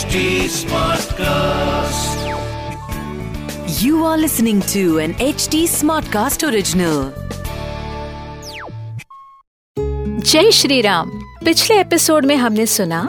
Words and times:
HD 0.00 0.20
Smartcast. 0.48 2.20
You 3.82 4.04
are 4.04 4.16
listening 4.18 4.60
to 4.62 4.98
an 4.98 5.12
HD 5.14 5.60
Smartcast 5.72 6.44
original. 6.48 7.10
जय 10.22 10.50
श्री 10.50 10.80
राम 10.80 11.10
पिछले 11.44 11.80
episode 11.80 12.24
में 12.24 12.36
हमने 12.36 12.66
सुना, 12.66 13.00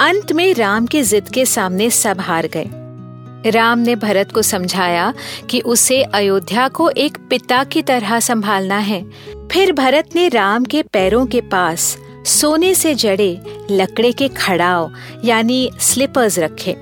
अंत 0.00 0.32
में 0.32 0.54
राम 0.54 0.86
की 0.86 1.02
जिद 1.02 1.28
के 1.28 1.46
सामने 1.46 1.90
सब 1.90 2.20
हार 2.20 2.46
गए 2.56 3.50
राम 3.50 3.78
ने 3.78 3.96
भरत 3.96 4.32
को 4.32 4.42
समझाया 4.42 5.12
कि 5.50 5.60
उसे 5.60 6.02
अयोध्या 6.02 6.68
को 6.68 6.90
एक 6.90 7.18
पिता 7.30 7.64
की 7.64 7.82
तरह 7.82 8.20
संभालना 8.20 8.78
है 8.78 9.04
फिर 9.52 9.72
भरत 9.72 10.10
ने 10.14 10.28
राम 10.28 10.64
के 10.64 10.82
पैरों 10.82 11.26
के 11.26 11.40
पास 11.40 11.96
सोने 12.26 12.74
से 12.74 12.94
जड़े 12.94 13.55
लकड़े 13.70 14.12
के 14.12 14.28
खड़ाव, 14.28 14.92
यानी 15.24 15.70
स्लीपर्स 15.80 16.38
रखे। 16.38 16.72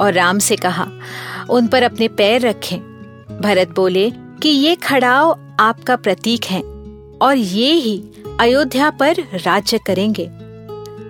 और 0.00 0.12
राम 0.12 0.38
से 0.38 0.56
कहा, 0.56 0.88
उन 1.50 1.66
पर 1.66 1.82
अपने 1.82 2.08
पैर 2.08 2.40
रखें। 2.40 2.78
भरत 3.42 3.68
बोले, 3.68 4.12
कि 4.42 4.48
ये 4.48 4.74
खड़ाव 4.74 5.56
आपका 5.60 5.96
प्रतीक 5.96 6.44
है, 6.44 6.62
और 7.22 7.36
ये 7.36 7.72
ही 7.72 8.04
अयोध्या 8.40 8.90
पर 8.90 9.14
राज्य 9.34 9.78
करेंगे। 9.78 10.30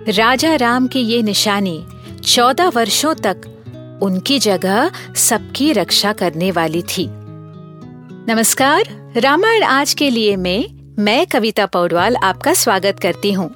राजा 0.09 0.55
राम 0.55 0.87
की 0.87 0.99
ये 0.99 1.21
निशानी 1.21 1.85
चौदह 2.23 2.69
वर्षों 2.69 3.13
तक 3.13 3.41
उनकी 4.03 4.39
जगह 4.39 4.91
सबकी 5.15 5.73
रक्षा 5.73 6.13
करने 6.13 6.51
वाली 6.51 6.81
थी। 6.81 7.07
नमस्कार, 8.29 9.13
रामायण 9.17 9.63
आज 9.63 9.93
के 9.93 10.09
लिए 10.09 10.35
में, 10.35 10.93
मैं 10.99 11.27
कविता 11.27 11.65
पौडवाल 11.65 12.15
आपका 12.15 12.53
स्वागत 12.53 12.99
करती 13.01 13.31
हूँ। 13.31 13.55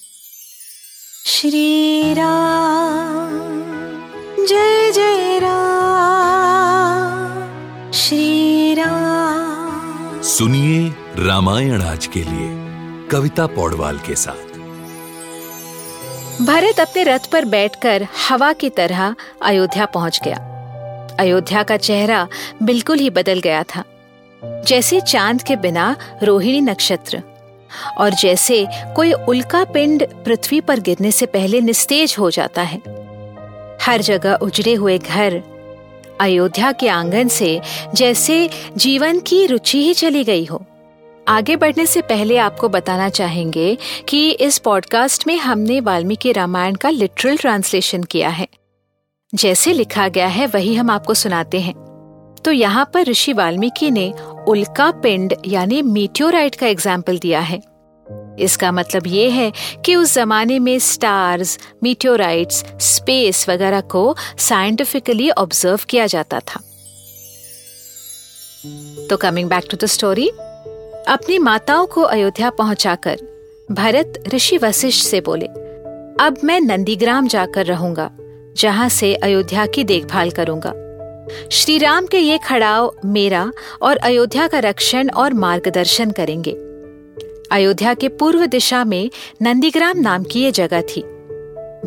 श्री 1.25 2.13
राम 2.13 3.39
जय 4.45 4.91
जय 4.91 5.39
राम। 5.39 7.21
श्री 7.91 8.73
राम 8.73 10.21
सुनिए 10.21 10.93
रामायण 11.25 11.81
आज 11.81 12.07
के 12.07 12.19
लिए 12.19 12.49
कविता 13.07 13.47
पौडवाल 13.47 13.97
के 13.97 14.15
साथ। 14.15 14.57
भरत 16.45 16.79
अपने 16.79 17.03
रथ 17.03 17.31
पर 17.31 17.45
बैठकर 17.45 18.07
हवा 18.29 18.53
की 18.53 18.69
तरह 18.69 19.15
अयोध्या 19.41 19.85
पहुँच 19.85 20.19
गया। 20.23 20.37
अयोध्या 21.19 21.63
का 21.63 21.77
चेहरा 21.77 22.27
बिल्कुल 22.63 22.99
ही 22.99 23.09
बदल 23.09 23.39
गया 23.39 23.63
था। 23.63 23.83
जैसे 24.43 25.01
चाँद 25.01 25.43
के 25.43 25.55
बिना 25.55 25.95
रोहिणी 26.23 26.61
नक्षत्र। 26.61 27.23
और 27.97 28.13
जैसे 28.13 28.67
कोई 28.95 29.13
उल्का 29.13 29.63
पिंड 29.63 30.07
पृथ्वी 30.25 30.61
पर 30.61 30.79
गिरने 30.79 31.11
से 31.11 31.25
पहले 31.25 31.61
निस्तेज 31.61 32.15
हो 32.19 32.31
जाता 32.31 32.61
है। 32.61 32.77
हर 33.81 34.01
जगह 34.01 34.33
उजड़े 34.33 34.73
हुए 34.73 34.97
घर 34.97 35.43
अयोध्या 36.21 36.71
के 36.71 36.87
आँगन 36.87 37.27
से 37.27 37.61
जैसे 37.93 38.49
जीवन 38.77 39.19
की 39.19 39.45
रुचि 39.45 39.83
ही 39.83 39.93
चली 39.93 40.23
गई 40.23 40.45
हो। 40.45 40.65
आगे 41.27 41.55
बढ़ने 41.55 41.85
से 41.85 42.01
पहले 42.01 42.37
आपको 42.37 42.69
बताना 42.69 43.09
चाहेंगे 43.09 43.77
कि 44.09 44.31
इस 44.31 44.57
पॉडकास्ट 44.57 45.27
में 45.27 45.37
हमने 45.37 45.79
वाल्मीकि 45.79 46.31
रामायण 46.31 46.75
का 46.75 46.89
लिटरल 46.89 47.37
ट्रांसलेशन 47.37 48.03
किया 48.03 48.29
है। 48.29 48.47
जैसे 49.35 49.73
लिखा 49.73 50.07
गया 50.07 50.27
है, 50.27 50.47
वही 50.47 50.75
हम 50.75 50.89
आपको 50.89 51.13
सुनाते 51.13 51.59
हैं। 51.59 51.73
तो 52.45 52.51
यहाँ 52.51 52.89
पर 52.93 53.03
ऋषि 53.03 53.33
वाल्मीकि 53.33 53.91
ने 53.91 54.13
उल्का 54.47 54.89
पिंड, 55.03 55.33
यानी 55.47 55.81
मीटियोराइट 55.81 56.55
का 56.55 56.67
एग्ज़ाम्पल 56.67 57.17
दिया 57.19 57.39
है। 57.39 57.61
इसका 58.39 58.71
मतलब 58.71 59.07
ये 59.07 59.29
है 59.29 59.51
कि 59.85 59.95
उस 59.95 60.13
जमाने 60.15 60.57
में 60.59 60.77
स्टार्स 60.79 61.57
मीटियोराइट्स 61.83 62.63
स्पेस 62.81 63.47
वगैरह 63.49 63.81
को 63.81 64.15
साइंटिफिकली 64.39 65.29
ऑब्ज़र्व 65.31 65.79
किया 65.89 66.05
जाता 66.07 66.39
था। 66.39 66.61
तो 69.09 69.17
coming 69.17 69.49
back 69.49 69.67
to 69.71 69.77
the 69.77 69.85
story 69.87 70.27
अपनी 70.29 71.37
माताओं 71.39 71.85
को 71.85 72.01
अयोध्या 72.01 72.49
पहुंचाकर 72.49 73.19
भरत 73.71 74.23
ऋषि 74.33 74.57
वशिष्ठ 74.57 75.07
से 75.07 75.21
बोले, 75.21 75.45
अब 76.19 76.37
मैं 76.43 76.59
नंदीग्राम 76.59 77.27
जाकर 77.27 77.65
रहूँगा, 77.65 78.09
जहाँ 78.57 78.89
से 78.89 79.13
अयोध्या 79.15 79.65
की 79.65 79.83
देखभाल 79.83 80.31
करूँगा। 80.31 80.73
श्री 81.51 81.77
राम 81.77 82.05
के 82.05 82.17
ये 82.17 82.37
खड़ाव 82.37 82.95
मेरा 83.05 83.51
और 83.81 83.97
अयोध्या 83.97 84.47
का 84.47 84.59
रक्षण 84.59 85.09
और 85.09 85.33
मार्गदर्शन 85.33 86.11
करेंगे। 86.11 86.51
अयोध्या 87.51 87.93
के 87.93 88.07
पूर्व 88.07 88.45
दिशा 88.45 88.83
में 88.83 89.09
नंदीग्राम 89.41 89.97
नाम 89.97 90.23
की 90.23 90.43
ये 90.43 90.51
जगह 90.51 90.81
थी। 90.81 91.01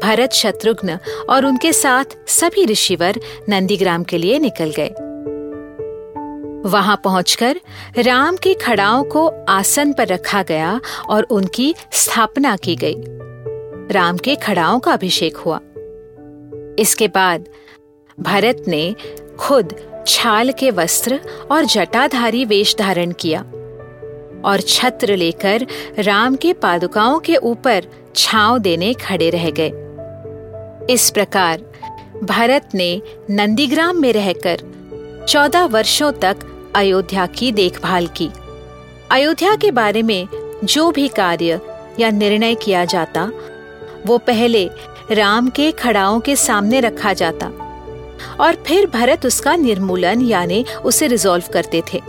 भरत 0.02 0.32
शत्रुघ्न 0.32 0.98
और 1.30 1.46
उनके 1.46 1.72
साथ 1.72 2.04
सभी 2.26 2.66
ऋषिवर 2.66 3.20
नंदीग्राम 3.48 4.04
के 4.04 4.18
लिए 4.18 4.38
निकल 4.38 4.72
गए। 4.78 4.90
वहाँ 6.70 7.00
पहुंचकर 7.04 7.60
राम 7.98 8.36
के 8.36 8.54
खड़ाओं 8.54 9.04
को 9.04 9.26
आसन 9.48 9.92
पर 9.92 10.06
रखा 10.06 10.42
गया 10.42 10.80
और 11.08 11.22
उनकी 11.22 11.74
स्थापना 11.92 12.56
की 12.56 12.76
गई। 12.76 12.94
राम 13.94 14.16
के 14.16 14.34
खड़ाओं 14.34 14.80
का 14.80 14.92
अभिषेक 14.92 15.36
हुआ। 15.36 15.60
इसके 16.78 17.08
बाद 17.08 17.48
भरत 18.20 18.64
ने 18.68 18.94
खुद 19.38 19.74
छाल 20.06 20.52
के 20.52 20.70
वस्त्र 20.70 21.20
और 21.50 21.64
जटाधारी 21.64 22.44
वेश 22.44 22.76
धारण 22.78 23.12
किया 23.12 23.40
और 24.44 24.60
छत्र 24.60 25.16
लेकर 25.16 25.66
राम 25.98 26.36
के 26.36 26.52
पादुकाओं 26.52 27.18
के 27.18 27.36
ऊपर 27.36 27.84
छांव 28.16 28.58
देने 28.58 28.94
खड़े 28.94 29.30
रह 29.30 29.50
गए। 29.50 29.72
इस 30.92 31.10
प्रकार 31.10 31.62
भरत 32.22 32.68
ने 32.74 33.02
नंदीग्राम 33.30 33.96
में 33.96 34.12
रहकर 34.12 34.60
चौदह 35.28 35.64
वर्षों 35.64 36.12
तक 36.12 36.36
अयोध्या 36.76 37.26
की 37.26 37.52
देखभाल 37.52 38.06
की। 38.06 38.30
अयोध्या 39.10 39.56
के 39.56 39.70
बारे 39.70 40.02
में 40.02 40.28
जो 40.64 40.90
भी 40.90 41.08
कार्य 41.08 41.60
या 42.00 42.10
निर्णय 42.10 42.54
किया 42.54 42.84
जाता, 42.84 43.30
वो 44.06 44.18
पहले 44.18 44.68
राम 45.10 45.48
के 45.48 45.70
खड़ाओं 45.72 46.20
के 46.20 46.36
सामने 46.36 46.80
रखा 46.80 47.12
जाता। 47.12 47.63
और 48.40 48.62
फिर 48.66 48.86
भरत 48.86 49.26
उसका 49.26 49.56
निर्मूलन, 49.56 50.22
यानी 50.22 50.64
उसे 50.84 51.06
रिजॉल्व 51.06 51.44
करते 51.52 51.82
थे। 51.92 52.00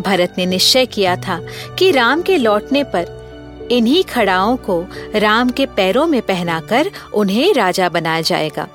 भरत 0.00 0.34
ने 0.38 0.46
निश्चय 0.46 0.86
किया 0.86 1.16
था 1.16 1.40
कि 1.78 1.90
राम 1.90 2.22
के 2.22 2.36
लौटने 2.38 2.84
पर 2.84 3.68
इन्हीं 3.70 4.04
खड़ाओं 4.04 4.56
को 4.56 4.84
राम 5.16 5.50
के 5.50 5.66
पैरों 5.66 6.06
में 6.06 6.20
पहनाकर 6.22 6.90
उन्हें 7.14 7.52
राजा 7.54 7.88
बनाया 7.88 8.20
जाएगा। 8.20 8.68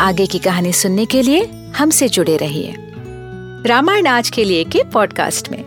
आगे 0.00 0.26
की 0.26 0.38
कहानी 0.38 0.72
सुनने 0.72 1.04
के 1.06 1.22
लिए 1.22 1.44
हमसे 1.76 2.08
जुड़े 2.08 2.36
रहिए 2.36 2.74
रामायण 3.66 4.06
आज 4.06 4.30
के 4.30 4.44
लिए 4.44 4.64
के 4.64 4.82
पॉडकास्ट 4.84 5.48
में, 5.50 5.64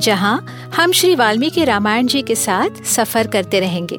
जहाँ 0.00 0.46
हम 0.76 0.92
श्री 0.92 1.14
वाल्मीकि 1.14 1.64
रामायण 1.64 2.06
जी 2.06 2.22
के 2.22 2.34
साथ 2.34 2.82
सफ़र 2.84 3.26
करते 3.26 3.60
रहेंगे। 3.60 3.98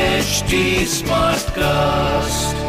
original. 0.31 0.47
HT 0.47 0.85
Smartcast. 0.85 2.60